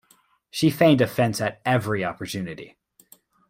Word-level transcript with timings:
She 0.49 0.71
feigned 0.71 0.99
offense 1.01 1.39
at 1.39 1.61
every 1.63 2.03
opportunity. 2.03 2.75